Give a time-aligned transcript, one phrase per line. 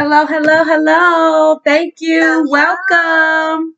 [0.00, 1.60] Hello, hello, hello.
[1.64, 2.46] Thank you.
[2.48, 3.74] Welcome.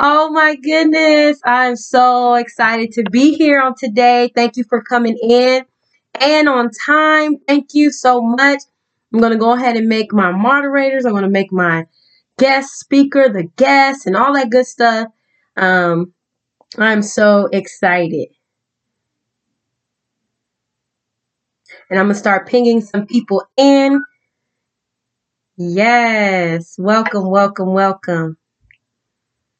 [0.00, 1.38] Oh my goodness.
[1.44, 4.32] I'm so excited to be here on today.
[4.34, 5.66] Thank you for coming in
[6.18, 7.36] and on time.
[7.46, 8.62] Thank you so much.
[9.12, 11.04] I'm going to go ahead and make my moderators.
[11.04, 11.84] I'm going to make my
[12.38, 15.08] guest speaker, the guest, and all that good stuff.
[15.58, 16.14] Um,
[16.78, 18.28] I'm so excited.
[21.90, 24.02] And I'm going to start pinging some people in.
[25.62, 26.74] Yes.
[26.78, 28.38] Welcome, welcome, welcome.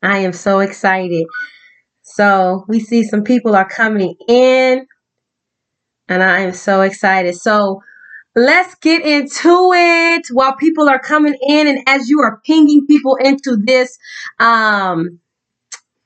[0.02, 1.26] I am so excited.
[2.02, 4.86] So we see some people are coming in,
[6.08, 7.36] and I am so excited.
[7.36, 7.82] So
[8.34, 13.16] let's get into it while people are coming in, and as you are pinging people
[13.16, 13.98] into this
[14.38, 15.20] um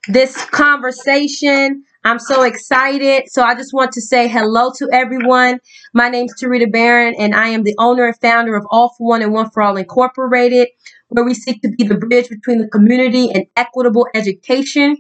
[0.09, 1.85] this conversation.
[2.07, 3.25] I'm so excited.
[3.29, 5.59] So I just want to say hello to everyone.
[5.95, 9.09] My name is Tarita Barron, and I am the owner and founder of All for
[9.09, 10.69] One and One for All Incorporated,
[11.09, 14.99] where we seek to be the bridge between the community and equitable education.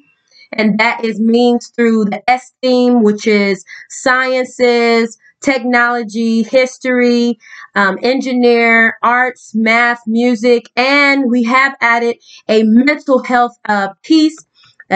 [0.52, 7.38] And that is means through the STEAM, which is sciences, technology, history,
[7.74, 12.16] um, engineer, arts, math, music, and we have added
[12.48, 14.38] a mental health uh, piece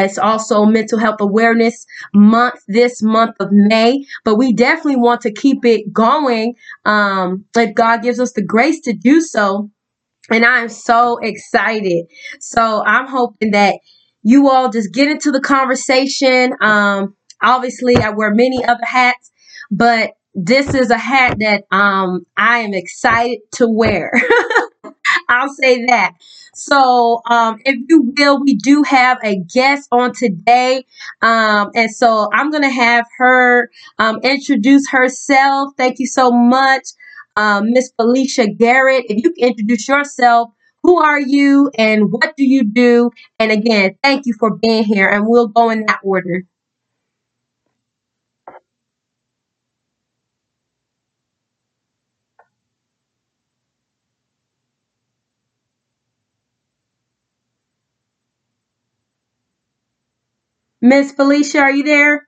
[0.04, 5.32] it's also Mental Health Awareness Month this month of May, but we definitely want to
[5.32, 6.54] keep it going
[6.84, 9.70] um, if God gives us the grace to do so.
[10.30, 12.06] And I'm so excited.
[12.40, 13.76] So I'm hoping that
[14.22, 16.52] you all just get into the conversation.
[16.60, 19.30] Um, obviously, I wear many other hats,
[19.70, 24.12] but this is a hat that um, I am excited to wear.
[25.28, 26.12] I'll say that.
[26.54, 30.84] So, um, if you will, we do have a guest on today.
[31.22, 35.72] Um, and so I'm going to have her um, introduce herself.
[35.76, 36.88] Thank you so much,
[37.36, 39.06] um, Miss Felicia Garrett.
[39.08, 40.50] If you can introduce yourself,
[40.82, 43.10] who are you and what do you do?
[43.38, 45.08] And again, thank you for being here.
[45.08, 46.44] And we'll go in that order.
[60.80, 62.26] Miss Felicia, are you there?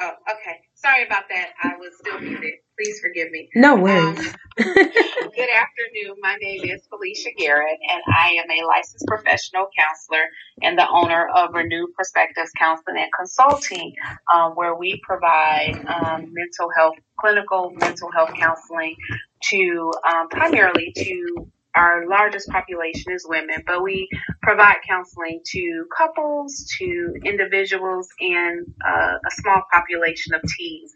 [0.00, 0.58] Oh, okay.
[0.74, 1.50] Sorry about that.
[1.62, 2.54] I was still muted.
[2.78, 3.48] Please forgive me.
[3.54, 4.34] No Um, worries.
[4.56, 6.16] good afternoon.
[6.20, 10.24] My name is Felicia Garrett, and I am a licensed professional counselor
[10.62, 13.94] and the owner of Renew Perspectives Counseling and Consulting,
[14.34, 18.96] um, where we provide um, mental health, clinical mental health counseling
[19.50, 24.08] to um, primarily to our largest population is women, but we
[24.42, 30.92] provide counseling to couples, to individuals, and uh, a small population of teens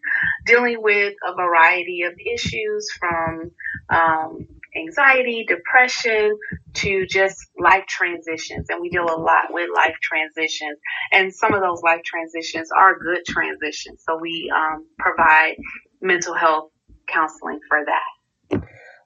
[0.47, 3.50] dealing with a variety of issues from
[3.91, 6.38] um, anxiety, depression,
[6.75, 8.69] to just life transitions.
[8.69, 10.78] And we deal a lot with life transitions.
[11.12, 14.03] And some of those life transitions are good transitions.
[14.06, 15.56] So we um, provide
[16.03, 16.70] mental health
[17.09, 18.16] counseling for that.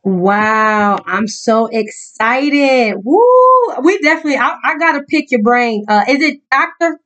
[0.02, 2.96] Wow, I'm so excited.
[3.04, 3.20] Woo!
[3.82, 5.84] We definitely, I, I gotta pick your brain.
[5.88, 6.98] Uh, is it Dr.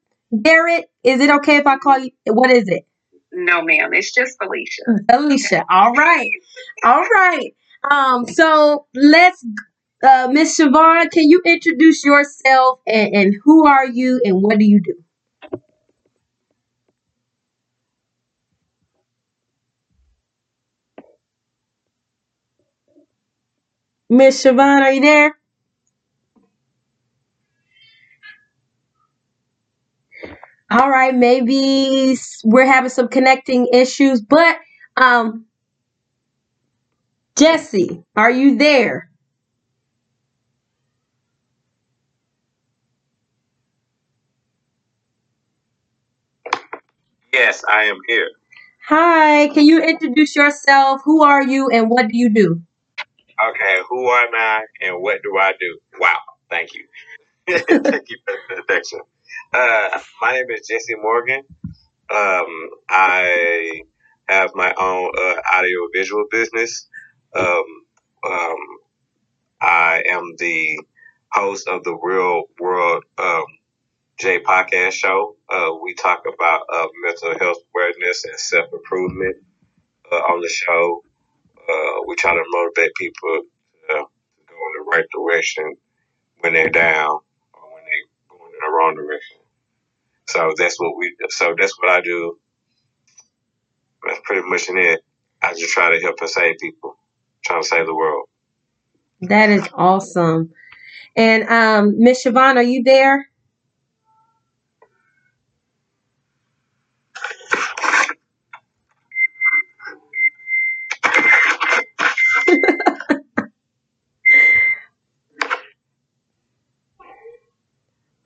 [0.42, 0.86] Garrett?
[1.02, 2.10] Is it okay if I call you?
[2.26, 2.86] What is it?
[3.32, 3.92] No, ma'am.
[3.94, 4.82] It's just Felicia.
[5.10, 5.64] Felicia.
[5.68, 6.30] All right.
[6.84, 7.52] All right.
[7.90, 9.44] Um, so let's,
[10.02, 14.64] uh, Miss Siobhan, can you introduce yourself and, and who are you and what do
[14.64, 15.03] you do?
[24.14, 25.36] Miss Siobhan, are you there?
[30.70, 34.56] All right, maybe we're having some connecting issues, but
[34.96, 35.46] um,
[37.36, 39.10] Jesse, are you there?
[47.32, 48.30] Yes, I am here.
[48.86, 51.00] Hi, can you introduce yourself?
[51.04, 52.62] Who are you and what do you do?
[53.42, 55.78] Okay, who am I and what do I do?
[55.98, 56.18] Wow,
[56.50, 56.84] thank you.
[57.48, 59.00] thank you for the introduction.
[59.52, 61.42] Uh, my name is Jesse Morgan.
[62.14, 62.46] Um,
[62.88, 63.82] I
[64.28, 66.88] have my own uh, audio visual business.
[67.34, 67.64] Um,
[68.28, 68.56] um,
[69.60, 70.78] I am the
[71.32, 73.44] host of the Real World um,
[74.18, 75.36] J podcast show.
[75.52, 79.36] Uh, we talk about uh, mental health awareness and self improvement
[80.12, 81.02] uh, on the show.
[81.68, 83.42] Uh, we try to motivate people
[83.88, 85.74] to go in the right direction
[86.40, 87.10] when they're down
[87.54, 89.38] or when they're going in the wrong direction.
[90.28, 91.16] So that's what we.
[91.30, 92.38] So that's what I do.
[94.06, 95.00] That's pretty much it.
[95.42, 96.96] I just try to help and save people.
[97.44, 98.26] trying to save the world.
[99.22, 100.52] That is awesome.
[101.16, 103.28] And um, Miss Siobhan, are you there?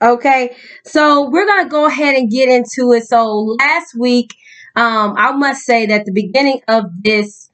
[0.01, 0.55] Okay,
[0.85, 3.03] so we're gonna go ahead and get into it.
[3.03, 4.33] So last week,
[4.75, 7.49] um, I must say that the beginning of this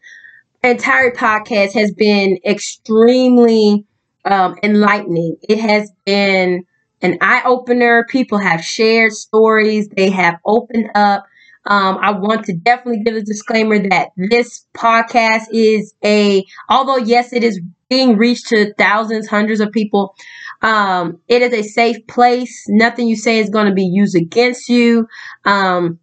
[0.64, 3.86] entire podcast has been extremely
[4.26, 5.38] um, enlightening.
[5.48, 6.66] It has been
[7.02, 8.06] an eye opener.
[8.10, 9.90] People have shared stories.
[9.90, 11.26] They have opened up.
[11.68, 17.34] Um, I want to definitely give a disclaimer that this podcast is a, although yes,
[17.34, 17.60] it is
[17.90, 20.16] being reached to thousands, hundreds of people.
[20.66, 22.66] Um, it is a safe place.
[22.68, 25.08] Nothing you say is going to be used against you.
[25.46, 26.00] Um,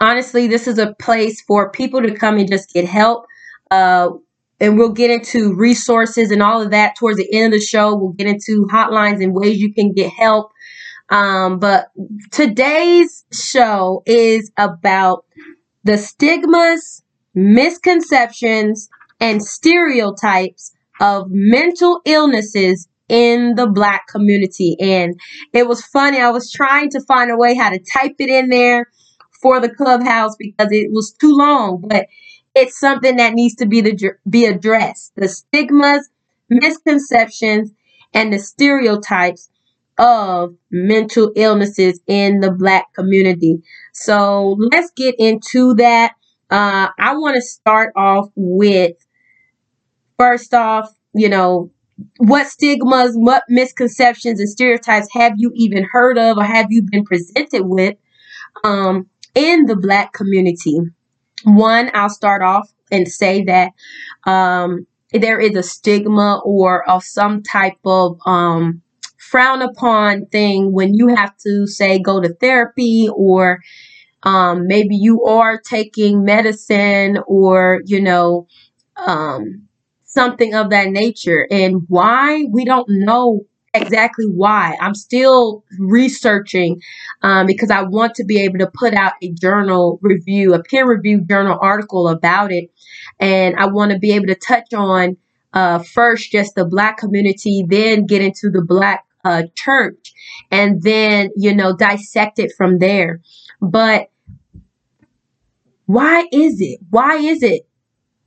[0.00, 3.26] honestly, this is a place for people to come and just get help.
[3.70, 4.10] Uh,
[4.58, 7.94] and we'll get into resources and all of that towards the end of the show.
[7.94, 10.50] We'll get into hotlines and ways you can get help.
[11.10, 11.86] Um, but
[12.32, 15.24] today's show is about
[15.84, 17.04] the stigmas,
[17.34, 18.88] misconceptions,
[19.20, 24.76] and stereotypes of mental illnesses in the black community.
[24.80, 25.20] And
[25.52, 26.20] it was funny.
[26.20, 28.86] I was trying to find a way how to type it in there
[29.42, 32.06] for the clubhouse because it was too long, but
[32.54, 35.12] it's something that needs to be the, be addressed.
[35.16, 36.08] The stigmas,
[36.48, 37.72] misconceptions,
[38.14, 39.50] and the stereotypes
[39.98, 43.62] of mental illnesses in the black community.
[43.92, 46.12] So let's get into that.
[46.48, 48.96] Uh, I want to start off with
[50.18, 51.70] first off, you know,
[52.18, 57.04] what stigmas, what misconceptions and stereotypes have you even heard of or have you been
[57.04, 57.96] presented with
[58.64, 60.78] um, in the black community?
[61.44, 63.72] One, I'll start off and say that
[64.24, 68.82] um, there is a stigma or of some type of um,
[69.18, 73.60] frown upon thing when you have to say go to therapy or
[74.22, 78.46] um, maybe you are taking medicine or you know
[79.06, 79.68] um,
[80.10, 84.76] something of that nature and why we don't know exactly why.
[84.80, 86.80] I'm still researching
[87.22, 90.86] um, because I want to be able to put out a journal review, a peer
[90.86, 92.70] reviewed journal article about it.
[93.20, 95.16] And I want to be able to touch on
[95.52, 100.12] uh, first just the black community, then get into the black uh, church,
[100.50, 103.20] and then, you know, dissect it from there.
[103.60, 104.10] But
[105.86, 106.80] why is it?
[106.90, 107.68] Why is it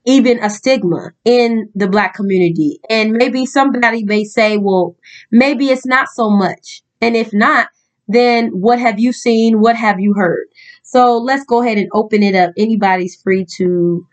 [0.05, 2.79] even a stigma in the black community.
[2.89, 4.95] And maybe somebody may say, well,
[5.31, 6.81] maybe it's not so much.
[7.01, 7.67] And if not,
[8.07, 9.59] then what have you seen?
[9.59, 10.47] What have you heard?
[10.83, 12.51] So let's go ahead and open it up.
[12.57, 14.05] Anybody's free to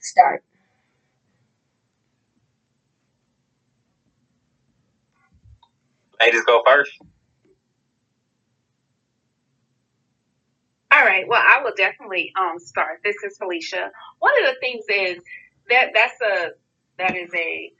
[0.00, 0.42] start.
[6.20, 6.90] Ladies go first.
[10.98, 11.28] All right.
[11.28, 13.02] Well, I will definitely um, start.
[13.04, 13.92] This is Felicia.
[14.18, 15.22] One of the things is
[15.70, 16.48] that that's a
[16.98, 17.72] that is a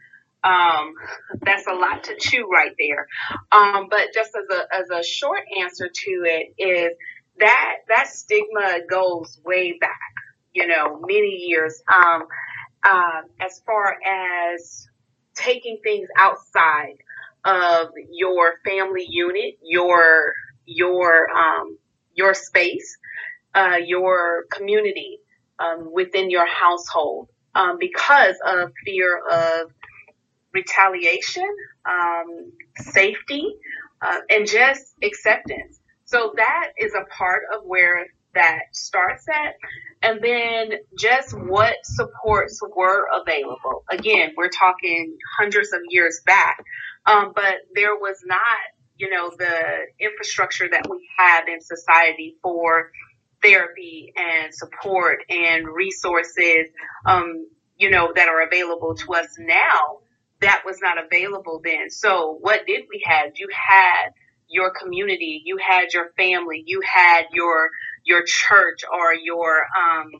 [0.44, 0.94] um,
[1.42, 3.08] that's a lot to chew right there.
[3.50, 6.96] Um, but just as a as a short answer to it is
[7.40, 9.98] that that stigma goes way back.
[10.54, 11.82] You know, many years.
[11.92, 12.22] Um,
[12.88, 14.86] um, as far as
[15.34, 16.98] taking things outside
[17.44, 20.34] of your family unit, your
[20.66, 21.78] your um,
[22.14, 22.96] your space,
[23.54, 25.18] uh, your community
[25.58, 29.70] um, within your household um, because of fear of
[30.52, 31.48] retaliation,
[31.84, 33.44] um, safety,
[34.02, 35.80] uh, and just acceptance.
[36.04, 39.54] So that is a part of where that starts at.
[40.02, 43.84] And then just what supports were available.
[43.90, 46.62] Again, we're talking hundreds of years back,
[47.06, 48.38] um, but there was not,
[48.96, 52.90] you know, the infrastructure that we have in society for
[53.42, 56.68] therapy and support and resources,
[57.06, 59.98] um, you know, that are available to us now
[60.40, 61.90] that was not available then.
[61.90, 63.32] So what did we have?
[63.36, 64.10] You had
[64.48, 67.70] your community, you had your family, you had your
[68.04, 70.10] your church or your um,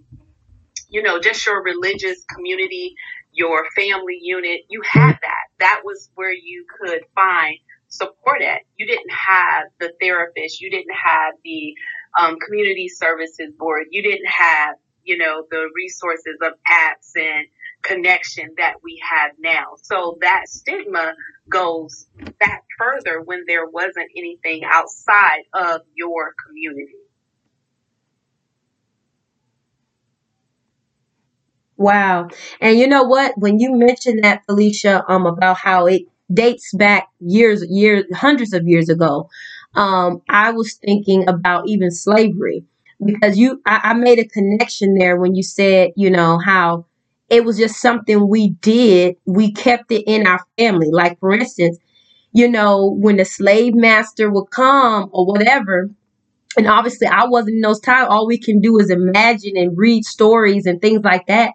[0.90, 2.94] you know, just your religious community,
[3.32, 4.62] your family unit.
[4.68, 5.44] You had that.
[5.60, 7.56] That was where you could find
[7.88, 8.62] support at.
[8.76, 10.60] You didn't have the therapist.
[10.60, 11.74] You didn't have the
[12.18, 13.86] um, community services board.
[13.90, 17.46] You didn't have, you know, the resources of apps and
[17.82, 19.76] connection that we have now.
[19.82, 21.14] So that stigma
[21.48, 22.06] goes
[22.40, 26.94] back further when there wasn't anything outside of your community.
[31.76, 32.28] Wow.
[32.60, 33.34] And you know what?
[33.38, 38.66] When you mentioned that, Felicia, um, about how it dates back years, years, hundreds of
[38.66, 39.28] years ago,
[39.74, 42.64] um, I was thinking about even slavery
[43.04, 46.86] because you, I, I made a connection there when you said, you know, how
[47.28, 49.16] it was just something we did.
[49.26, 50.88] We kept it in our family.
[50.90, 51.78] Like, for instance,
[52.32, 55.90] you know, when the slave master would come or whatever,
[56.56, 60.04] and obviously I wasn't in those times, all we can do is imagine and read
[60.04, 61.52] stories and things like that.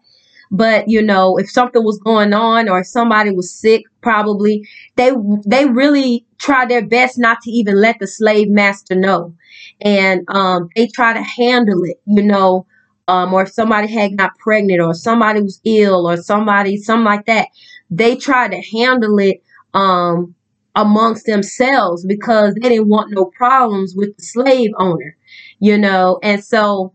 [0.51, 5.12] But you know, if something was going on or if somebody was sick, probably they
[5.45, 9.35] they really try their best not to even let the slave master know,
[9.81, 12.01] and um, they try to handle it.
[12.05, 12.67] You know,
[13.07, 17.25] um, or if somebody had got pregnant or somebody was ill or somebody something like
[17.25, 17.47] that,
[17.89, 19.41] they try to handle it
[19.73, 20.35] um,
[20.75, 25.15] amongst themselves because they didn't want no problems with the slave owner,
[25.59, 26.93] you know, and so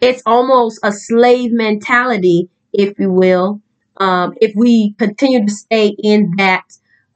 [0.00, 3.60] it's almost a slave mentality, if you will,
[3.98, 6.64] um, if we continue to stay in that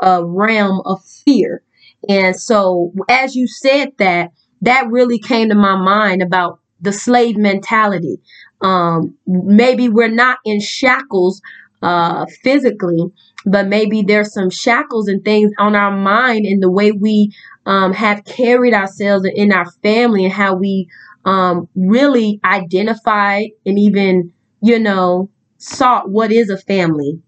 [0.04, 1.62] uh, realm of fear.
[2.08, 4.32] And so, as you said that,
[4.62, 8.20] that really came to my mind about the slave mentality.
[8.60, 11.40] Um, maybe we're not in shackles
[11.82, 13.06] uh, physically,
[13.44, 17.32] but maybe there's some shackles and things on our mind in the way we
[17.66, 20.88] um, have carried ourselves in our family and how we
[21.24, 25.28] um, really identify and even, you know,
[25.62, 27.20] sought what is a family,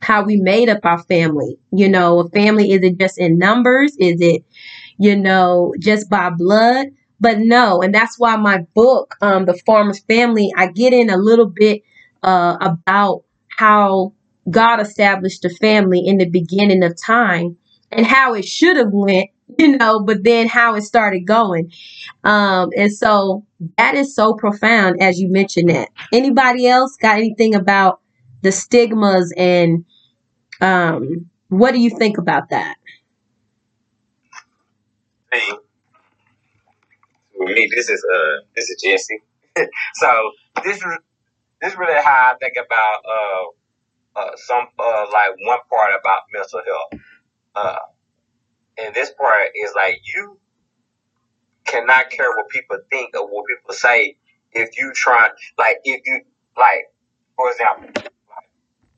[0.00, 1.58] how we made up our family.
[1.72, 3.96] You know, a family is it just in numbers?
[3.98, 4.44] Is it,
[4.98, 6.88] you know, just by blood?
[7.20, 11.16] But no, and that's why my book, um, The Farmer's Family, I get in a
[11.16, 11.82] little bit
[12.22, 14.12] uh, about how
[14.50, 17.56] God established the family in the beginning of time
[17.90, 21.70] and how it should have went, you know, but then how it started going.
[22.24, 25.88] Um, and so that is so profound as you mentioned that.
[26.12, 28.00] Anybody else got anything about
[28.42, 29.84] the stigmas and
[30.60, 32.76] um, what do you think about that?
[35.32, 35.52] Hey,
[37.36, 39.20] for me, this is uh, this is Jesse.
[39.94, 40.30] so
[40.64, 40.98] this is
[41.60, 46.22] this is really how I think about uh, uh some uh like one part about
[46.32, 47.02] mental health.
[47.54, 47.76] Uh,
[48.78, 50.38] and this part is like you
[51.66, 54.16] cannot care what people think or what people say
[54.52, 56.20] if you try like if you
[56.56, 56.86] like
[57.36, 58.12] for example like,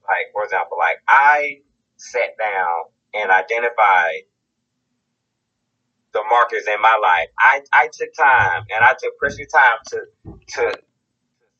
[0.04, 1.60] like for example like I
[1.96, 2.84] sat down
[3.14, 4.22] and identified
[6.12, 7.28] the markers in my life.
[7.38, 10.00] I, I took time and I took precious time to
[10.54, 10.78] to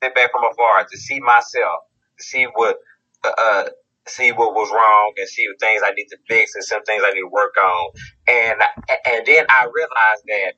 [0.02, 1.80] sit back from afar to see myself,
[2.18, 2.78] to see what
[3.24, 3.68] uh, uh
[4.11, 7.02] see what was wrong and see what things I need to fix and some things
[7.05, 7.90] I need to work on.
[8.29, 8.61] And
[9.07, 10.52] and then I realized that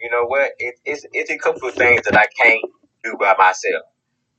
[0.00, 2.62] you know what it, it's it's a couple of things that I can't
[3.02, 3.84] do by myself.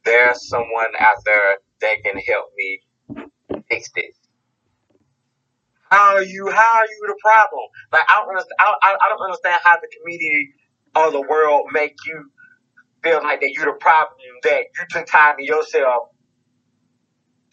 [0.04, 2.82] There's someone out there that can help me
[3.70, 4.16] fix this.
[5.90, 6.50] How are you?
[6.52, 7.68] How are you the problem?
[7.92, 8.58] Like I don't understand.
[8.60, 10.50] I, I, don't understand how the community
[10.96, 12.32] or the world make you
[13.04, 14.18] feel like that you're the problem.
[14.44, 16.10] That you took time in yourself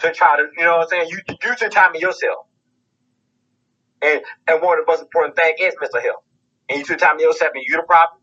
[0.03, 1.09] to try to, you know what I'm saying?
[1.11, 2.47] You you took time in yourself.
[4.03, 6.25] And and one of the most important thing is mental health.
[6.69, 8.21] And you took time in yourself, and you the problem.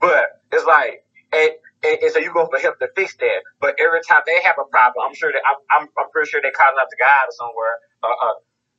[0.00, 1.52] But it's like, and,
[1.84, 3.40] and, and so you go for help to fix that.
[3.60, 6.40] But every time they have a problem, I'm sure that I'm I'm, I'm pretty sure
[6.42, 7.76] they're calling out to God or somewhere.
[8.02, 8.34] Uh, uh,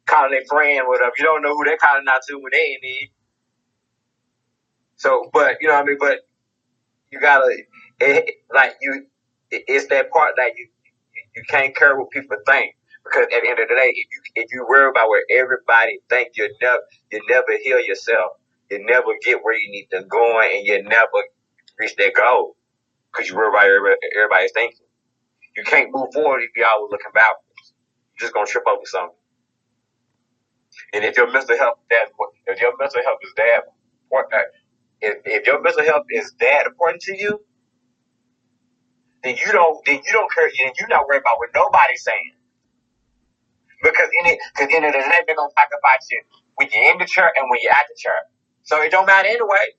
[0.06, 1.13] calling their friend, whatever.
[1.18, 3.12] You don't know who they're calling out to when they need.
[4.98, 5.98] So, but you know what I mean.
[6.00, 6.20] But
[7.12, 7.56] you gotta,
[8.00, 9.06] it, like you,
[9.51, 10.68] it, it's that part that you,
[11.36, 14.21] you can't care what people think because at the end of the day, if you
[14.36, 16.79] if you worry about what everybody think, you never
[17.12, 18.33] you never heal yourself.
[18.71, 21.21] You never get where you need to go, and you never
[21.79, 22.55] reach that goal
[23.13, 24.88] because you worry about everybody, everybody's thinking.
[25.57, 27.74] You can't move forward if you're always looking backwards.
[28.19, 29.17] You're just gonna trip over something.
[30.93, 32.09] And if your mental health that
[32.48, 33.62] if your mental health is that
[34.03, 34.45] important,
[35.01, 37.41] if, if your mental health is that important to you,
[39.24, 42.34] then you don't then you don't care then you're not worried about what nobody's saying.
[43.84, 46.22] Because in it because in the day they're gonna talk about you
[46.56, 48.28] when you're in the church and when you're at the church.
[48.64, 49.76] So it don't matter anyway.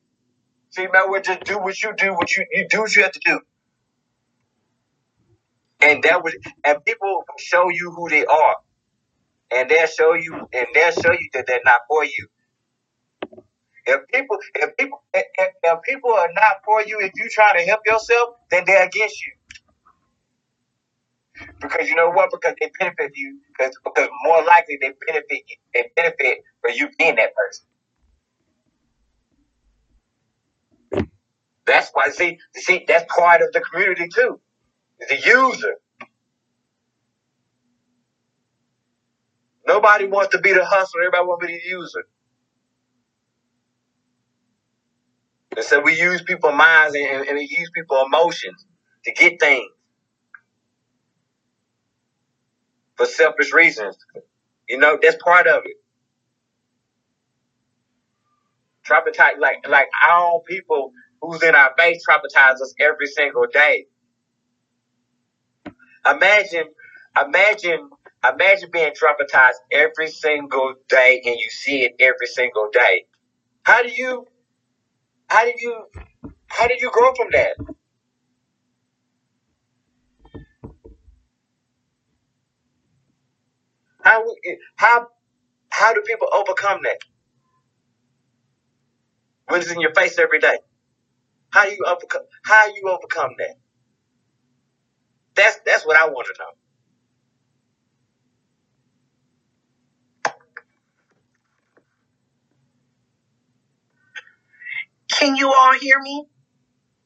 [0.70, 3.12] So might well just do what you do, what you you do what you have
[3.12, 3.40] to do.
[5.80, 8.56] And that would and people show you who they are
[9.56, 12.28] and they'll show you and they'll show you that they're not for you.
[13.86, 15.26] If people, if people, if,
[15.64, 19.16] if people are not for you, if you try to help yourself, then they're against
[19.26, 19.32] you.
[21.60, 22.30] Because you know what?
[22.32, 23.40] Because they benefit you.
[23.48, 27.66] Because because more likely they benefit you, they benefit for you being that person.
[31.66, 34.40] That's why see see that's part of the community too.
[35.08, 35.76] The user.
[39.66, 41.02] Nobody wants to be the hustler.
[41.02, 42.04] Everybody wants to be the user.
[45.56, 48.66] And so we use people's minds and, and we use people's emotions
[49.04, 49.68] to get things
[52.96, 53.96] for selfish reasons.
[54.68, 55.76] You know, that's part of it.
[58.86, 60.92] Traumatize, like like own people
[61.22, 63.86] who's in our face traumatize us every single day.
[66.06, 66.66] Imagine,
[67.24, 67.90] imagine,
[68.28, 73.06] imagine being traumatized every single day and you see it every single day.
[73.64, 74.26] How do you,
[75.30, 75.86] how did you,
[76.48, 77.56] how do you grow from that?
[84.02, 84.24] How,
[84.76, 85.08] how,
[85.70, 86.98] how do people overcome that?
[89.48, 90.58] When it's in your face every day.
[91.50, 93.56] How you overcome, how you overcome that?
[95.36, 96.59] That's that's what I want to know.
[105.20, 106.24] Can you all hear me?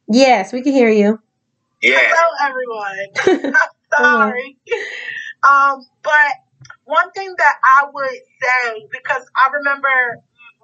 [0.06, 1.18] Yes, we can hear you.
[1.83, 1.99] Yeah.
[2.00, 3.59] Hello, everyone.
[3.99, 4.56] I'm sorry.
[5.42, 6.33] um, but
[6.85, 9.88] one thing that I would say, because I remember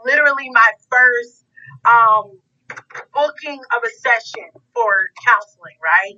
[0.05, 1.45] literally my first
[1.85, 2.39] um,
[3.13, 6.15] booking of a session for counseling, right?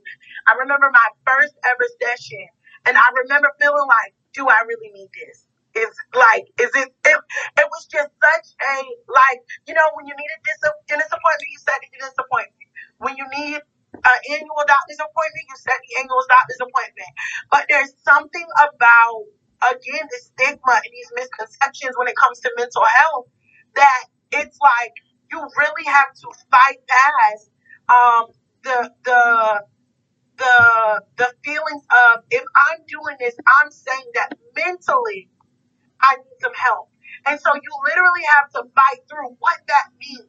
[0.49, 2.47] I remember my first ever session,
[2.85, 5.47] and I remember feeling like, do I really need this?
[5.77, 7.19] Is like, is it, it?
[7.59, 8.75] It was just such a
[9.09, 12.69] like, you know, when you need a dis- disappointment, you set the disappointment.
[12.99, 17.13] When you need an annual doctor's appointment, you set the annual doctor's appointment.
[17.51, 19.25] But there's something about
[19.73, 23.27] again the stigma and these misconceptions when it comes to mental health
[23.77, 24.95] that it's like
[25.31, 27.51] you really have to fight past
[27.89, 28.27] um,
[28.65, 29.63] the the
[30.39, 35.31] the the feelings of if I'm doing this, I'm saying that mentally
[36.03, 36.91] I need some help.
[37.27, 40.29] And so you literally have to fight through what that means.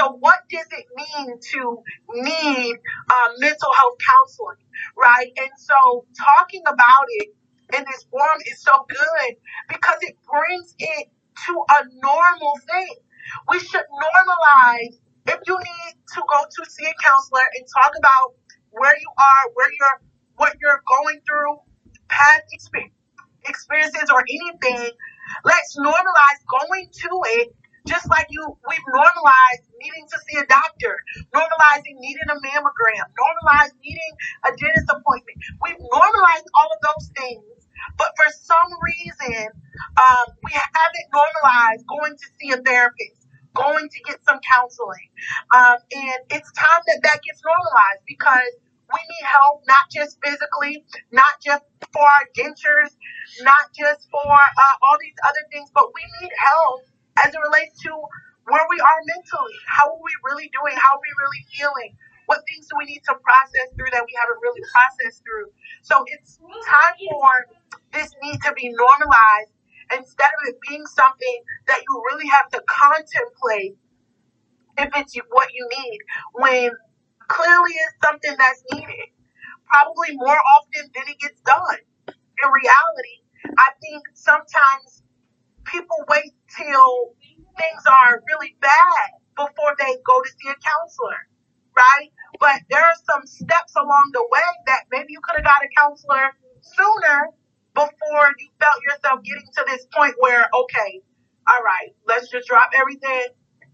[0.00, 1.82] So what does it mean to
[2.14, 2.76] need
[3.10, 4.62] uh, mental health counseling,
[4.96, 5.30] right?
[5.36, 7.28] And so talking about it
[7.76, 9.36] in this forum is so good
[9.68, 11.08] because it brings it
[11.46, 12.96] to a normal thing.
[13.50, 18.34] We should normalize if you need to go to see a counselor and talk about
[18.70, 20.00] where you are, where you're,
[20.36, 21.58] what you're going through,
[22.08, 22.44] past
[23.46, 24.90] experiences or anything.
[25.44, 27.54] Let's normalize going to it
[27.86, 30.96] just like you we've normalized needing to see a doctor,
[31.34, 35.36] normalizing needing a mammogram, normalized needing a dentist appointment.
[35.60, 39.52] We've normalized all of those things, but for some reason,
[40.00, 45.08] um, we haven't normalized going to see a therapist going to get some counseling.
[45.54, 48.50] Um, and it's time that that gets normalized because
[48.92, 52.92] we need help, not just physically, not just for our dentures,
[53.40, 56.84] not just for uh, all these other things, but we need help
[57.24, 57.90] as it relates to
[58.44, 59.56] where we are mentally.
[59.66, 60.76] How are we really doing?
[60.76, 61.96] How are we really feeling?
[62.26, 65.52] What things do we need to process through that we haven't really processed through?
[65.82, 67.32] So it's time for
[67.92, 69.52] this need to be normalized
[69.92, 73.76] instead of it being something that you really have to contemplate
[74.78, 75.98] if it's what you need
[76.32, 76.70] when
[77.34, 79.10] clearly it's something that's needed
[79.66, 81.80] probably more often than it gets done.
[82.08, 83.16] In reality
[83.58, 85.02] i think sometimes
[85.66, 87.14] people wait till
[87.58, 91.18] things are really bad before they go to see a counselor
[91.76, 92.10] right?
[92.40, 95.70] But there are some steps along the way that maybe you could have got a
[95.78, 97.30] counselor sooner
[97.74, 101.02] before you felt yourself getting to this point where, okay,
[101.48, 103.26] all right, let's just drop everything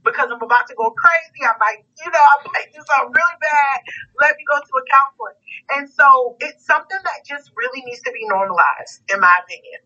[0.04, 1.44] because I'm about to go crazy.
[1.44, 3.80] I might, you know, I might do something really bad.
[4.20, 5.34] Let me go to a counselor.
[5.76, 9.80] And so it's something that just really needs to be normalized, in my opinion.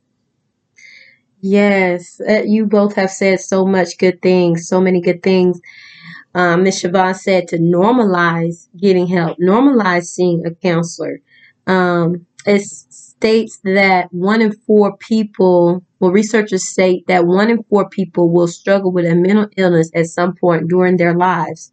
[1.40, 5.61] Yes, uh, you both have said so much good things, so many good things.
[6.35, 6.83] Um, Ms.
[6.83, 11.20] Siobhan said to normalize getting help, normalize seeing a counselor.
[11.66, 17.88] Um, it's states that one in four people, well, researchers state that one in four
[17.88, 21.72] people will struggle with a mental illness at some point during their lives.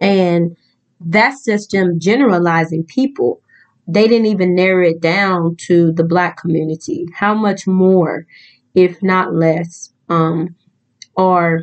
[0.00, 0.56] And
[1.00, 3.40] that's just them generalizing people.
[3.88, 7.06] They didn't even narrow it down to the black community.
[7.14, 8.26] How much more,
[8.74, 10.54] if not less, um,
[11.16, 11.62] are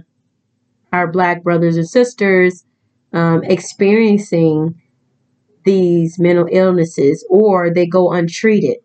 [0.92, 2.66] our black brothers and sisters
[3.14, 4.82] um, experiencing
[5.64, 8.78] these mental illnesses or they go untreated?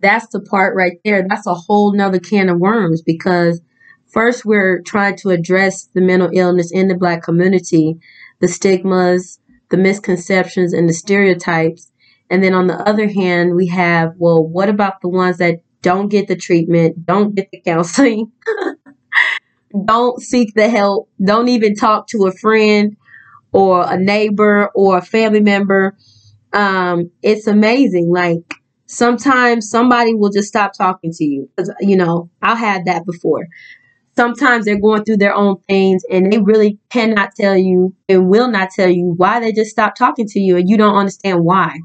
[0.00, 1.26] that's the part right there.
[1.28, 3.60] That's a whole nother can of worms because
[4.08, 7.98] first we're trying to address the mental illness in the black community,
[8.40, 9.38] the stigmas,
[9.70, 11.92] the misconceptions, and the stereotypes.
[12.30, 16.08] And then on the other hand, we have, well, what about the ones that don't
[16.08, 18.30] get the treatment, don't get the counseling,
[19.84, 22.96] don't seek the help, don't even talk to a friend
[23.52, 25.96] or a neighbor or a family member.
[26.52, 28.10] Um, it's amazing.
[28.10, 28.38] Like
[28.86, 31.48] sometimes somebody will just stop talking to you.
[31.56, 33.46] Cause you know, I've had that before.
[34.16, 38.50] Sometimes they're going through their own things and they really cannot tell you and will
[38.50, 41.78] not tell you why they just stopped talking to you and you don't understand why.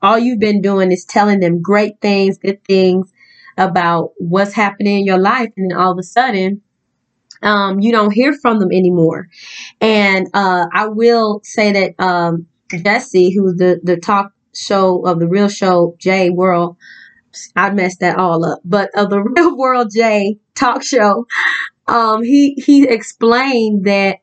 [0.00, 3.10] All you've been doing is telling them great things, good things
[3.56, 6.62] about what's happening in your life, and then all of a sudden,
[7.44, 9.28] um, you don't hear from them anymore.
[9.80, 15.28] And uh, I will say that um, Jesse, who's the the talk show of the
[15.28, 16.76] real show Jay World,
[17.56, 21.26] I messed that all up, but of the real world Jay talk show,
[21.86, 24.18] um, he he explained that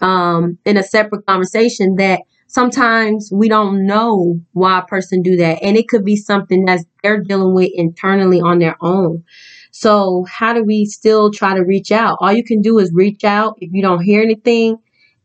[0.00, 5.62] um, in a separate conversation that sometimes we don't know why a person do that.
[5.62, 9.24] And it could be something that they're dealing with internally on their own
[9.70, 12.18] so how do we still try to reach out?
[12.20, 13.56] All you can do is reach out.
[13.60, 14.78] If you don't hear anything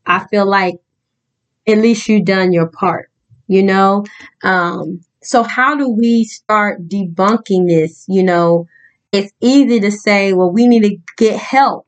[0.05, 0.75] i feel like
[1.67, 3.09] at least you've done your part
[3.47, 4.03] you know?
[4.43, 8.67] Um, so how do we start debunking this you know?
[9.11, 11.87] It's easy to say well we need to get help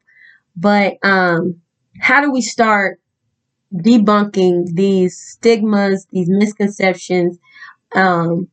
[0.56, 1.62] but um,
[2.00, 3.00] how do we start
[3.74, 7.38] debunking these stigmas, these misconceptions,
[7.96, 8.50] um,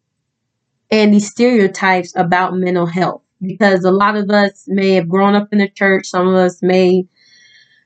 [0.90, 3.23] and these stereotypes about mental health.
[3.40, 6.62] Because a lot of us may have grown up in the church, some of us
[6.62, 7.06] may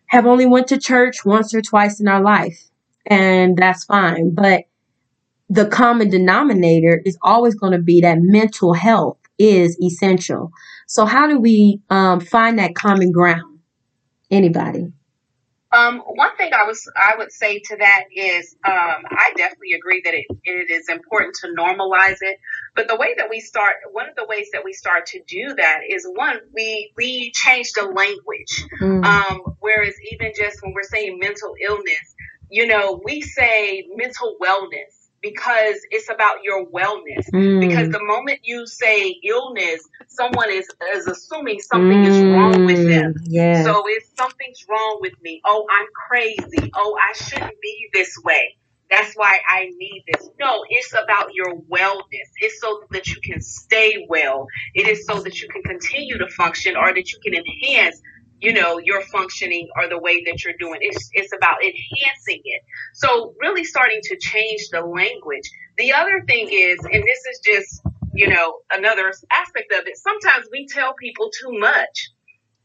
[0.07, 2.59] have only went to church once or twice in our life,
[3.07, 4.35] and that's fine.
[4.35, 4.65] But
[5.49, 10.51] the common denominator is always going to be that mental health is essential.
[10.87, 13.61] So how do we um, find that common ground?
[14.31, 14.93] Anybody?
[15.71, 20.01] Um, one thing I was I would say to that is um, I definitely agree
[20.05, 22.39] that it, it is important to normalize it.
[22.75, 25.55] But the way that we start, one of the ways that we start to do
[25.57, 28.65] that is one we we change the language.
[28.81, 29.05] Mm.
[29.05, 32.15] Um, whereas even just when we're saying mental illness,
[32.51, 37.29] you know, we say mental wellness because it's about your wellness.
[37.33, 37.61] Mm.
[37.61, 42.09] Because the moment you say illness, someone is, is assuming something mm.
[42.09, 43.15] is wrong with them.
[43.15, 43.65] Mm, yes.
[43.65, 46.71] So if something's wrong with me, oh, I'm crazy.
[46.75, 48.57] Oh, I shouldn't be this way.
[48.91, 50.31] That's why I need this.
[50.41, 52.29] No, it's about your wellness.
[52.41, 54.47] It's so that you can stay well.
[54.75, 58.01] It is so that you can continue to function or that you can enhance
[58.41, 60.79] you know, your functioning or the way that you're doing.
[60.81, 62.63] It's, it's about enhancing it.
[62.95, 65.51] So really starting to change the language.
[65.77, 67.83] The other thing is, and this is just,
[68.15, 69.97] you know, another aspect of it.
[69.97, 72.11] Sometimes we tell people too much.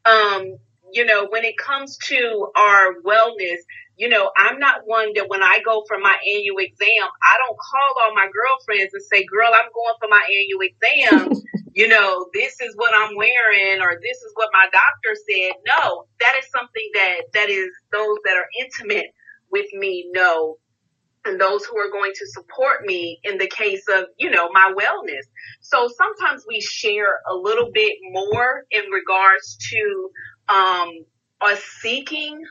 [0.06, 0.58] Um,
[0.92, 3.58] you know, when it comes to our wellness,
[3.98, 7.58] you know, I'm not one that when I go for my annual exam, I don't
[7.58, 11.42] call all my girlfriends and say, girl, I'm going for my annual exam.
[11.76, 15.54] you know, this is what I'm wearing or this is what my doctor said.
[15.68, 19.14] No, that is something that, that is those that are intimate
[19.52, 20.58] with me know
[21.26, 24.74] and those who are going to support me in the case of, you know, my
[24.78, 25.24] wellness.
[25.62, 30.10] So sometimes we share a little bit more in regards to
[30.50, 30.90] um,
[31.42, 32.42] us seeking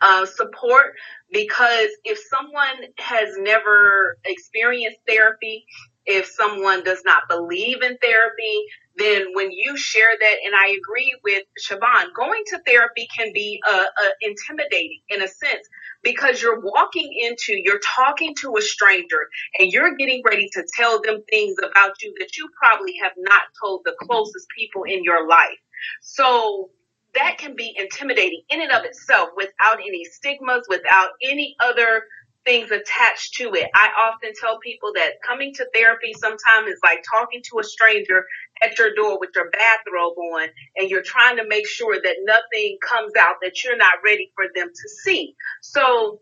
[0.00, 0.94] uh, support
[1.32, 5.64] because if someone has never experienced therapy,
[6.04, 8.64] if someone does not believe in therapy,
[8.96, 13.60] then when you share that, and I agree with Siobhan, going to therapy can be
[13.66, 15.66] uh, uh, intimidating in a sense
[16.02, 19.28] because you're walking into, you're talking to a stranger
[19.58, 23.42] and you're getting ready to tell them things about you that you probably have not
[23.62, 25.58] told the closest people in your life.
[26.02, 26.70] So
[27.16, 32.04] that can be intimidating in and of itself without any stigmas, without any other
[32.44, 33.68] things attached to it.
[33.74, 38.24] I often tell people that coming to therapy sometimes is like talking to a stranger
[38.62, 42.78] at your door with your bathrobe on and you're trying to make sure that nothing
[42.86, 45.34] comes out that you're not ready for them to see.
[45.60, 46.20] So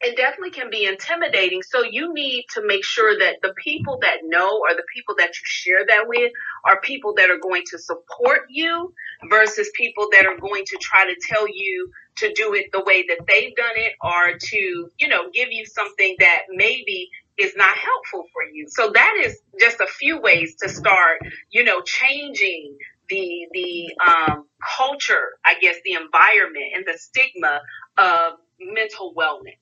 [0.00, 1.62] it definitely can be intimidating.
[1.62, 5.28] So you need to make sure that the people that know or the people that
[5.28, 6.32] you share that with
[6.64, 8.92] are people that are going to support you
[9.30, 13.04] versus people that are going to try to tell you to do it the way
[13.08, 17.76] that they've done it or to, you know, give you something that maybe is not
[17.76, 18.66] helpful for you.
[18.68, 22.76] So that is just a few ways to start, you know, changing
[23.08, 27.60] the the um, culture, I guess, the environment and the stigma
[27.98, 29.56] of mental wellness.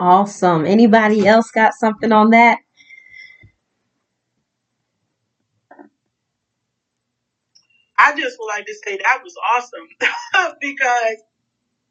[0.00, 0.66] Awesome.
[0.66, 2.58] Anybody else got something on that?
[7.98, 11.16] I just would like to say that was awesome because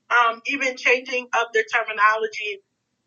[0.09, 2.59] um, even changing up their terminology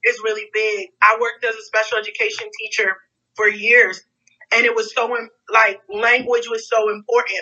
[0.04, 0.88] is really big.
[1.02, 2.96] I worked as a special education teacher
[3.36, 4.02] for years,
[4.52, 5.08] and it was so
[5.52, 7.40] like language was so important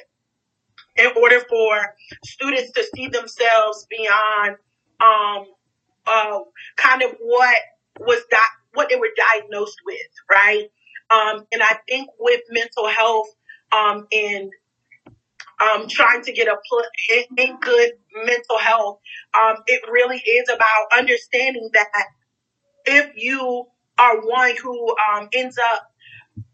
[0.97, 4.57] in order for students to see themselves beyond
[5.01, 5.47] um,
[6.09, 6.41] uh,
[6.79, 7.57] kind of what
[8.01, 8.39] was di-
[8.75, 9.99] what they were diagnosed with,
[10.31, 10.69] right?
[11.11, 13.29] Um, and I think with mental health
[13.73, 14.51] um, and
[15.63, 17.93] um, trying to get a pl- in good
[18.27, 19.01] mental health,
[19.39, 22.07] um, it really is about understanding that
[22.87, 23.67] if you
[23.99, 25.83] are one who um, ends up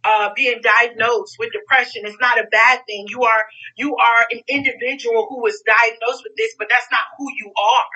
[0.05, 3.07] uh, being diagnosed with depression it's not a bad thing.
[3.09, 3.43] You are
[3.77, 7.91] you are an individual who was diagnosed with this, but that's not who you are.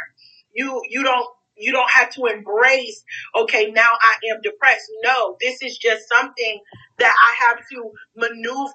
[0.55, 1.27] You you don't
[1.59, 3.05] you don't have to embrace
[3.37, 6.61] okay now i am depressed no this is just something
[6.99, 8.73] that i have to maneuver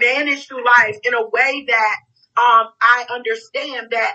[0.00, 1.96] manage through life in a way that
[2.38, 4.08] um, i understand that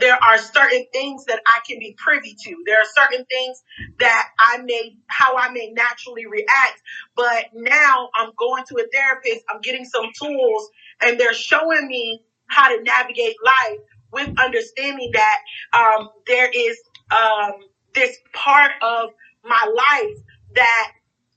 [0.00, 2.56] there are certain things that I can be privy to.
[2.66, 3.62] There are certain things
[4.00, 6.82] that I may, how I may naturally react.
[7.16, 10.70] But now I'm going to a therapist, I'm getting some tools,
[11.02, 13.78] and they're showing me how to navigate life
[14.12, 15.38] with understanding that
[15.72, 16.78] um, there is
[17.10, 17.52] um,
[17.94, 19.10] this part of
[19.44, 20.16] my life
[20.54, 20.92] that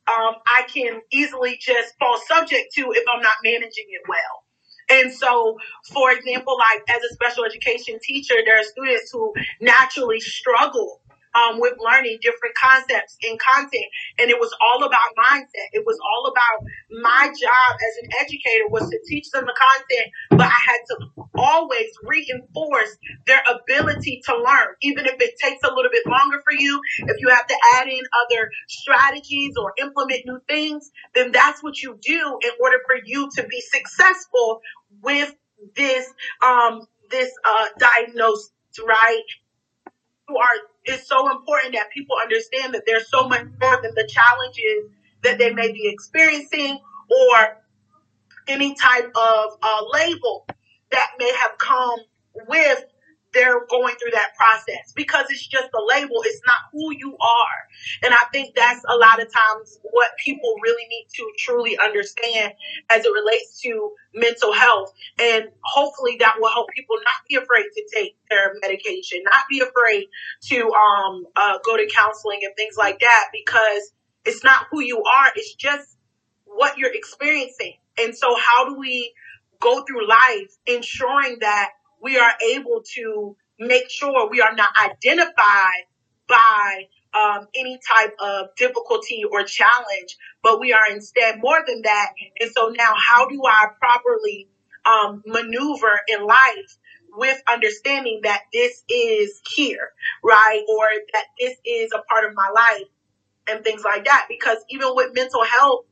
[0.08, 4.44] um, I can easily just fall subject to if I'm not managing it well.
[4.88, 5.58] And so,
[5.92, 11.02] for example, like as a special education teacher, there are students who naturally struggle
[11.36, 13.86] um, with learning different concepts and content.
[14.20, 15.70] And it was all about mindset.
[15.74, 16.66] It was all about
[17.04, 20.98] my job as an educator was to teach them the content, but I had to
[21.38, 26.54] always reinforce their ability to learn, even if it takes a little bit longer for
[26.54, 26.82] you.
[27.00, 31.82] If you have to add in other strategies or implement new things, then that's what
[31.82, 34.62] you do in order for you to be successful
[35.02, 35.34] with
[35.76, 36.08] this
[36.46, 38.52] um this uh diagnosis,
[38.88, 39.22] right?
[40.30, 44.08] You are it's so important that people understand that there's so much more than the
[44.08, 44.92] challenges
[45.24, 47.58] that they may be experiencing or
[48.48, 50.48] any type of uh, label
[50.92, 52.00] that may have come
[52.48, 52.86] with
[53.36, 56.18] they're going through that process because it's just a label.
[56.26, 57.60] It's not who you are.
[58.04, 62.54] And I think that's a lot of times what people really need to truly understand
[62.92, 64.94] as it relates to mental health.
[65.20, 69.62] And hopefully that will help people not be afraid to take their medication, not be
[69.62, 70.08] afraid
[70.46, 73.94] to um, uh, go to counseling and things like that because
[74.26, 75.28] it's not who you are.
[75.36, 75.98] It's just
[76.46, 77.76] what you're experiencing.
[78.00, 79.14] And so how do we
[79.62, 85.86] go through life ensuring that we are able to make sure we are not identified
[86.28, 92.12] by um, any type of difficulty or challenge, but we are instead more than that.
[92.40, 94.50] And so now, how do I properly
[94.86, 96.78] um, maneuver in life
[97.14, 99.92] with understanding that this is here,
[100.24, 100.64] right?
[100.68, 102.88] Or that this is a part of my life
[103.48, 104.26] and things like that.
[104.28, 105.86] Because even with mental health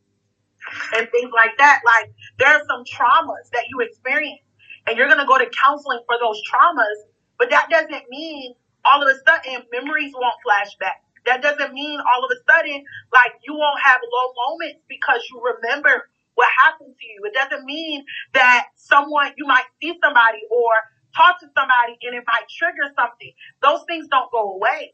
[0.96, 4.42] and things like that, like there are some traumas that you experience
[4.88, 8.54] and you're going to go to counseling for those traumas, but that doesn't mean
[8.86, 11.02] all of a sudden memories won't flash back.
[11.26, 15.42] That doesn't mean all of a sudden like you won't have low moments because you
[15.42, 17.22] remember what happened to you.
[17.24, 20.72] It doesn't mean that someone you might see somebody or
[21.16, 23.32] talk to somebody and it might trigger something.
[23.62, 24.94] Those things don't go away.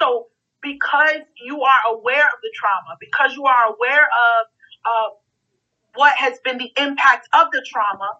[0.00, 0.28] So
[0.62, 4.46] because you are aware of the trauma, because you are aware of
[4.84, 5.08] uh,
[5.94, 8.10] what has been the impact of the trauma,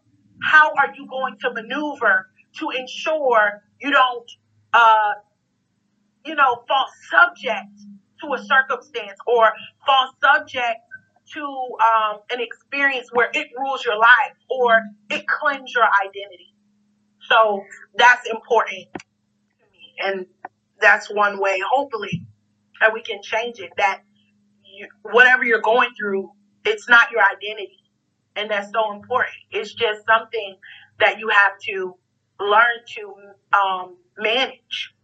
[0.45, 2.29] how are you going to maneuver
[2.59, 4.31] to ensure you don't,
[4.73, 5.13] uh,
[6.25, 7.81] you know, fall subject
[8.21, 9.51] to a circumstance or
[9.87, 10.81] fall subject
[11.33, 16.55] to um, an experience where it rules your life or it claims your identity.
[17.29, 17.63] So
[17.97, 19.95] that's important to me.
[20.05, 20.27] And
[20.81, 22.27] that's one way, hopefully,
[22.81, 23.71] that we can change it.
[23.79, 24.03] That
[24.65, 26.31] you, whatever you're going through,
[26.67, 27.84] it's not your identity
[28.37, 29.37] and that's so important.
[29.51, 30.57] It's just something
[31.01, 31.97] that you have to
[32.41, 33.15] learn to
[33.57, 34.95] um, manage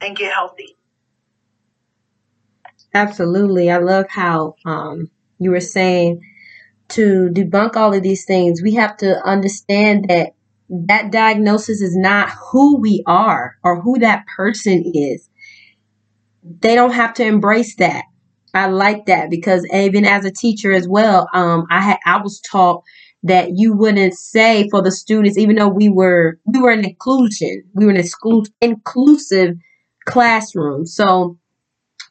[0.00, 0.76] and get healthy.
[2.92, 3.70] Absolutely.
[3.70, 6.20] I love how um, you were saying
[6.90, 10.34] to debunk all of these things, we have to understand that
[10.70, 15.28] that diagnosis is not who we are or who that person is.
[16.42, 18.04] They don't have to embrace that.
[18.54, 22.40] I like that because even as a teacher as well, um, I had I was
[22.40, 22.82] taught
[23.24, 27.64] that you wouldn't say for the students, even though we were we were an inclusion,
[27.74, 29.56] we were an exclu- inclusive
[30.06, 30.86] classroom.
[30.86, 31.38] So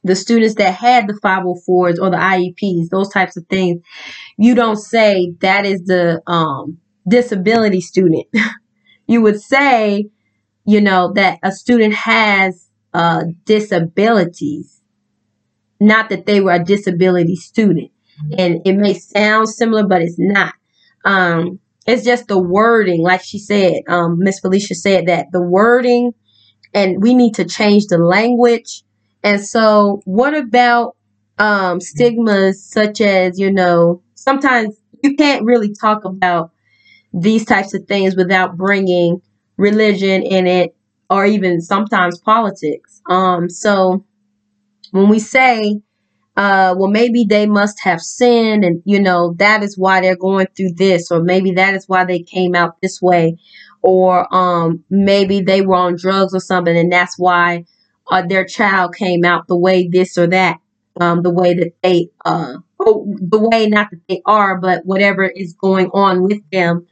[0.04, 3.82] the students that had the 504s or the IEPs, those types of things,
[4.38, 6.78] you don't say that is the um,
[7.08, 8.28] disability student.
[9.08, 10.10] you would say,
[10.66, 14.82] you know, that a student has uh, disabilities
[15.80, 17.92] not that they were a disability student.
[18.38, 20.54] and it may sound similar, but it's not.
[21.04, 26.14] Um, it's just the wording, like she said, um, Miss Felicia said that the wording,
[26.74, 28.84] and we need to change the language.
[29.24, 30.96] And so, what about
[31.38, 36.52] um, stigmas such as, you know, sometimes you can't really talk about
[37.14, 39.22] these types of things without bringing
[39.58, 40.76] religion in it
[41.10, 43.02] or even sometimes politics.
[43.10, 44.06] Um, so
[44.94, 45.82] when we say,
[46.38, 50.46] uh, well, maybe they must have sinned, and you know that is why they're going
[50.56, 53.36] through this, or maybe that is why they came out this way,
[53.82, 57.66] or um, maybe they were on drugs or something, and that's why
[58.12, 60.58] uh, their child came out the way this or that,
[61.02, 65.24] um, the way that they, uh, oh, the way not that they are, but whatever
[65.24, 66.86] is going on with them.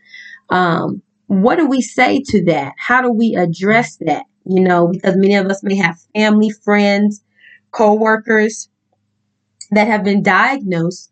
[0.49, 2.73] Um, what do we say to that?
[2.77, 4.23] How do we address that?
[4.45, 7.23] You know, because many of us may have family, friends,
[7.71, 8.69] co-workers
[9.71, 11.11] that have been diagnosed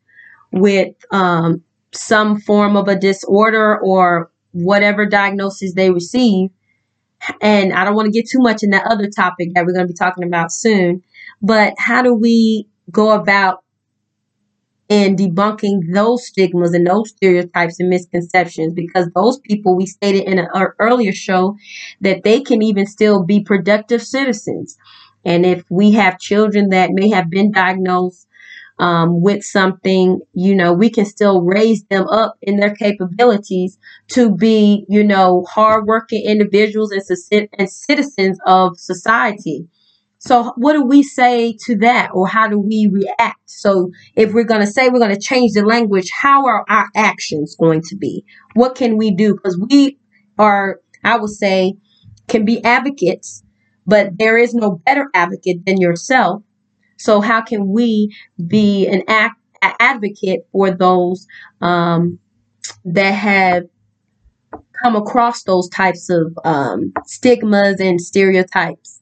[0.52, 6.50] with um, some form of a disorder or whatever diagnosis they receive.
[7.42, 9.88] And I don't want to get too much in that other topic that we're going
[9.88, 11.04] to be talking about soon,
[11.42, 13.64] but how do we go about
[14.88, 20.40] in debunking those stigmas and those stereotypes and misconceptions because those people we stated in
[20.40, 20.48] an
[20.80, 21.56] earlier show
[22.02, 24.78] that they can even still be productive citizens
[25.26, 28.28] and if we have children that may have been diagnosed
[28.80, 33.78] um, with something, you know, we can still raise them up in their capabilities
[34.10, 39.68] to be, you know, hardworking individuals and, and citizens of society.
[40.22, 43.40] So, what do we say to that, or how do we react?
[43.46, 46.88] So, if we're going to say we're going to change the language, how are our
[46.96, 48.26] actions going to be?
[48.54, 49.36] What can we do?
[49.36, 49.98] Because we
[50.38, 51.76] are, I would say,
[52.28, 53.44] can be advocates,
[53.90, 56.44] but there is no better advocate than yourself.
[56.98, 58.16] So, how can we
[58.48, 61.26] be an act, advocate for those
[61.62, 62.20] um,
[62.86, 63.64] that have
[64.84, 69.02] come across those types of um, stigmas and stereotypes?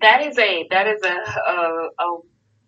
[0.00, 1.16] That is a that is a
[1.50, 2.18] a, a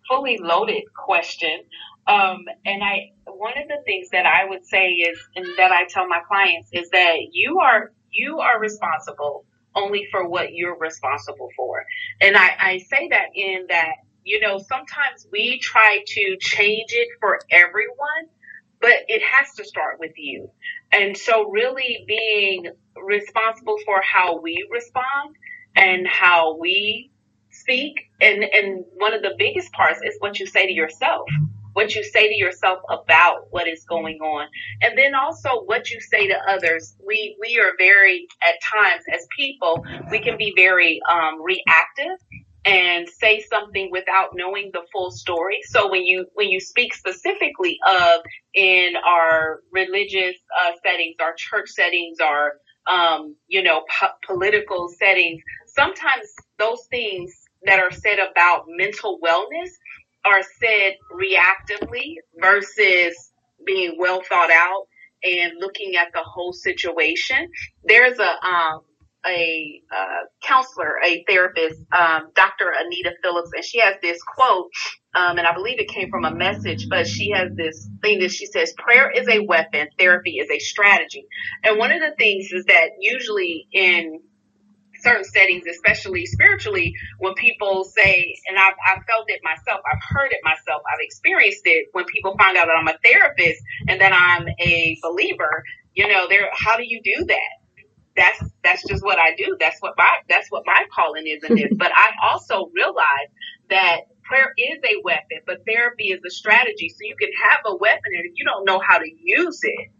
[0.07, 1.61] fully loaded question.
[2.07, 5.85] Um, and I one of the things that I would say is and that I
[5.85, 11.49] tell my clients is that you are you are responsible only for what you're responsible
[11.55, 11.85] for.
[12.19, 13.93] And I, I say that in that,
[14.23, 18.25] you know, sometimes we try to change it for everyone,
[18.81, 20.49] but it has to start with you.
[20.91, 22.71] And so really being
[23.05, 25.35] responsible for how we respond
[25.75, 27.11] and how we
[27.51, 31.27] speak and and one of the biggest parts is what you say to yourself
[31.77, 34.47] what you say to yourself about what is going on.
[34.81, 36.95] And then also what you say to others.
[37.05, 42.17] We we are very at times as people we can be very um, reactive
[42.65, 45.59] and say something without knowing the full story.
[45.65, 48.21] So when you when you speak specifically of
[48.55, 52.53] in our religious uh, settings our church settings our
[52.91, 56.27] um, you know po- political settings sometimes
[56.59, 57.33] those things
[57.65, 59.69] that are said about mental wellness
[60.27, 63.31] are said reactively versus
[63.65, 64.87] being well thought out
[65.23, 67.49] and looking at the whole situation.
[67.83, 68.81] There's a um,
[69.25, 72.71] a uh, counselor, a therapist, um, Dr.
[72.79, 74.71] Anita Phillips, and she has this quote,
[75.15, 78.31] um, and I believe it came from a message, but she has this thing that
[78.31, 81.25] she says, prayer is a weapon, therapy is a strategy.
[81.63, 84.21] And one of the things is that usually in
[85.07, 90.31] certain settings, especially spiritually, when people say, and I've, I've felt it myself, I've heard
[90.31, 94.13] it myself, I've experienced it when people find out that I'm a therapist and that
[94.13, 95.63] I'm a believer,
[95.95, 97.53] you know, they're, how do you do that?
[98.15, 99.55] That's, that's just what I do.
[99.59, 101.71] That's what my, that's what my calling is in this.
[101.77, 103.29] But I also realize
[103.69, 106.89] that prayer is a weapon, but therapy is a strategy.
[106.89, 109.91] So you can have a weapon and if you don't know how to use it,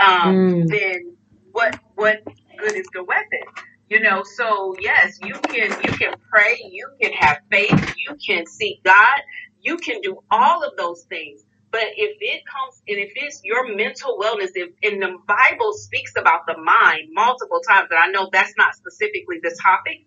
[0.00, 0.68] um, mm.
[0.68, 1.16] then
[1.52, 2.22] what, what
[2.58, 3.67] good is the weapon?
[3.88, 8.46] You know, so yes, you can you can pray, you can have faith, you can
[8.46, 9.20] seek God,
[9.60, 11.42] you can do all of those things.
[11.70, 16.12] But if it comes and if it's your mental wellness, if and the Bible speaks
[16.18, 19.98] about the mind multiple times, and I know that's not specifically the topic,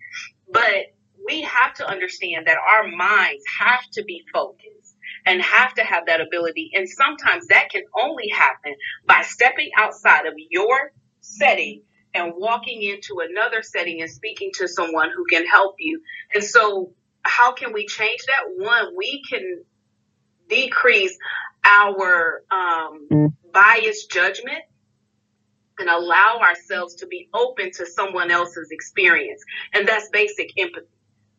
[0.51, 0.93] but
[1.25, 6.05] we have to understand that our minds have to be focused and have to have
[6.07, 6.71] that ability.
[6.73, 8.75] And sometimes that can only happen
[9.05, 11.83] by stepping outside of your setting
[12.13, 16.01] and walking into another setting and speaking to someone who can help you.
[16.33, 16.91] And so,
[17.23, 18.43] how can we change that?
[18.57, 19.63] One, we can
[20.49, 21.17] decrease
[21.63, 24.59] our um, biased judgment
[25.79, 29.43] and allow ourselves to be open to someone else's experience.
[29.73, 30.87] And that's basic empathy.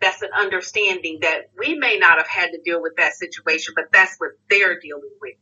[0.01, 3.87] that's an understanding that we may not have had to deal with that situation, but
[3.93, 5.35] that's what they're dealing with,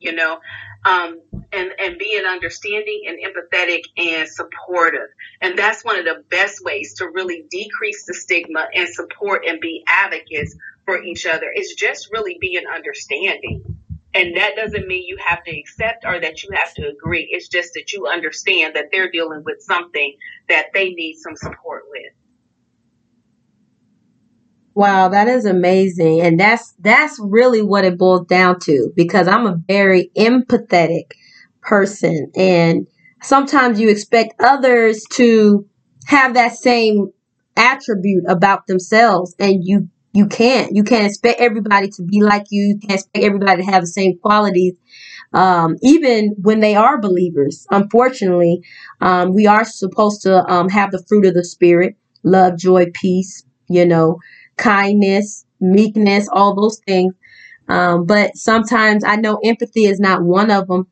[0.00, 0.38] you know,
[0.84, 1.20] um,
[1.52, 5.08] and, and being understanding and empathetic and supportive.
[5.40, 9.60] And that's one of the best ways to really decrease the stigma and support and
[9.60, 11.50] be advocates for each other.
[11.52, 13.78] It's just really being understanding.
[14.14, 17.28] And that doesn't mean you have to accept or that you have to agree.
[17.30, 20.16] It's just that you understand that they're dealing with something
[20.48, 22.12] that they need some support with.
[24.78, 26.20] Wow, that is amazing.
[26.20, 31.10] And that's that's really what it boils down to because I'm a very empathetic
[31.62, 32.30] person.
[32.36, 32.86] And
[33.20, 35.66] sometimes you expect others to
[36.06, 37.08] have that same
[37.56, 40.72] attribute about themselves and you you can't.
[40.76, 42.62] You can't expect everybody to be like you.
[42.68, 44.74] You can't expect everybody to have the same qualities
[45.32, 47.66] um, even when they are believers.
[47.70, 48.60] Unfortunately
[49.00, 53.44] um, we are supposed to um, have the fruit of the spirit love joy peace
[53.68, 54.18] you know
[54.58, 57.14] kindness, meekness, all those things.
[57.68, 60.86] Um, but sometimes I know empathy is not one of them,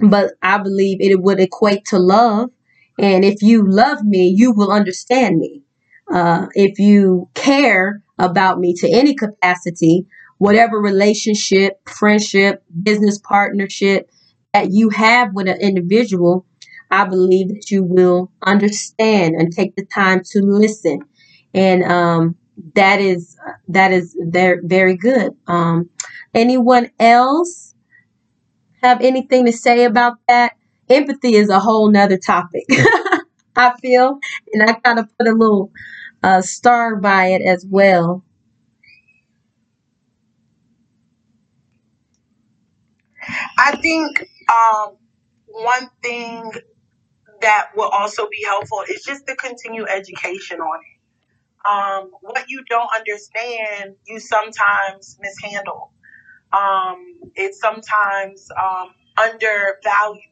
[0.00, 2.50] but I believe it would equate to love.
[2.98, 5.62] And if you love me, you will understand me.
[6.12, 10.06] Uh, if you care about me to any capacity,
[10.38, 14.10] whatever relationship, friendship, business partnership
[14.52, 16.46] that you have with an individual,
[16.90, 21.00] I believe that you will understand and take the time to listen.
[21.54, 22.36] And um,
[22.74, 23.36] that is
[23.68, 25.32] that is very very good.
[25.46, 25.90] Um,
[26.34, 27.74] anyone else
[28.82, 30.54] have anything to say about that?
[30.88, 32.64] Empathy is a whole nother topic.
[33.56, 34.18] I feel,
[34.52, 35.72] and I kind of put a little
[36.22, 38.24] uh, star by it as well.
[43.58, 44.96] I think um,
[45.46, 46.50] one thing
[47.42, 50.97] that will also be helpful is just to continue education on it
[51.68, 55.92] um, what you don't understand, you sometimes mishandle.
[56.52, 57.04] Um,
[57.36, 60.22] it's sometimes um, undervalued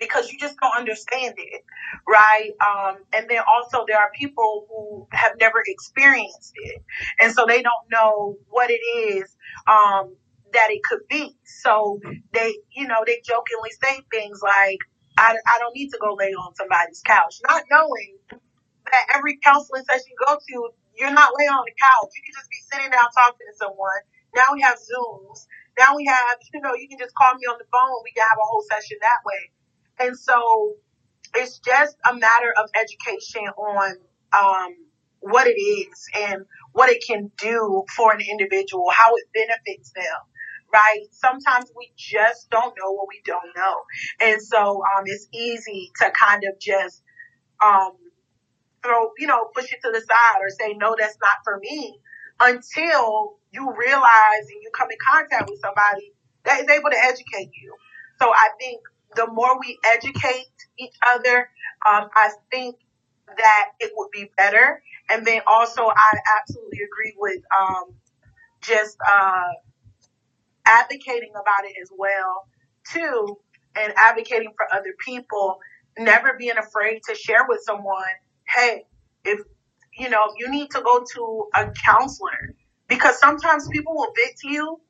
[0.00, 1.64] because you just don't understand it,
[2.08, 2.52] right?
[2.60, 6.82] Um, and then also there are people who have never experienced it,
[7.20, 9.36] and so they don't know what it is
[9.68, 10.16] um,
[10.52, 11.36] that it could be.
[11.44, 12.00] So
[12.34, 14.78] they, you know, they jokingly say things like,
[15.18, 18.18] I, I don't need to go lay on somebody's couch, not knowing
[18.92, 20.56] that every counseling session you go to,
[20.96, 22.10] you're not laying on the couch.
[22.14, 24.00] You can just be sitting down talking to someone.
[24.34, 25.46] Now we have Zooms.
[25.78, 28.02] Now we have, you know, you can just call me on the phone.
[28.04, 29.42] We can have a whole session that way.
[30.06, 30.74] And so
[31.34, 33.96] it's just a matter of education on
[34.36, 34.74] um,
[35.20, 40.20] what it is and what it can do for an individual, how it benefits them.
[40.72, 41.06] Right?
[41.10, 43.76] Sometimes we just don't know what we don't know.
[44.20, 47.02] And so um, it's easy to kind of just
[47.64, 47.92] um,
[48.82, 51.98] throw, you know, push it to the side or say, no, that's not for me
[52.40, 56.12] until you realize and you come in contact with somebody
[56.44, 57.74] that is able to educate you.
[58.20, 58.80] So I think
[59.16, 60.46] the more we educate
[60.78, 61.50] each other,
[61.86, 62.76] um, I think
[63.36, 64.82] that it would be better.
[65.10, 67.94] And then also, I absolutely agree with um,
[68.62, 69.48] just uh,
[70.66, 72.48] advocating about it as well,
[72.92, 73.38] too,
[73.76, 75.58] and advocating for other people.
[75.98, 78.04] Never being afraid to share with someone
[78.54, 78.84] hey,
[79.24, 79.40] if
[79.96, 82.54] you know, you need to go to a counselor
[82.88, 84.80] because sometimes people will to you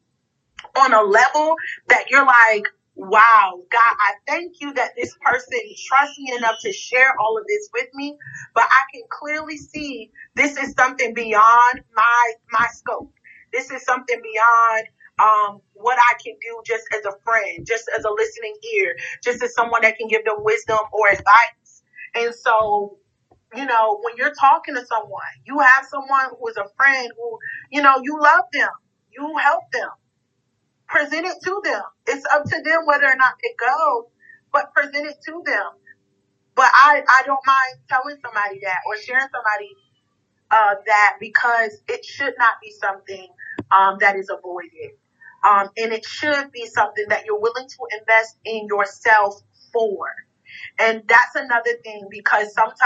[0.79, 1.55] on a level
[1.89, 6.73] that you're like, wow, God, I thank you that this person trusts me enough to
[6.73, 8.17] share all of this with me,
[8.55, 13.13] but I can clearly see this is something beyond my my scope.
[13.53, 14.87] This is something beyond
[15.19, 19.43] um, what I can do just as a friend, just as a listening ear, just
[19.43, 21.83] as someone that can give them wisdom or advice.
[22.15, 22.99] And so
[23.57, 27.39] you know, when you're talking to someone, you have someone who is a friend who,
[27.71, 28.71] you know, you love them,
[29.11, 29.91] you help them,
[30.89, 31.83] present it to them.
[32.07, 34.07] It's up to them whether or not it goes,
[34.53, 35.71] but present it to them.
[36.55, 39.71] But I, I don't mind telling somebody that or sharing somebody
[40.51, 43.29] uh, that because it should not be something
[43.71, 44.93] um, that is avoided.
[45.49, 49.41] Um, and it should be something that you're willing to invest in yourself
[49.73, 50.09] for.
[50.79, 52.79] And that's another thing because sometimes